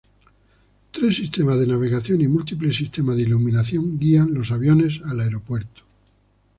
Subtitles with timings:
[0.89, 5.83] Tres sistemas de navegación y múltiples sistemas de iluminación guían los aviones al aeropuerto.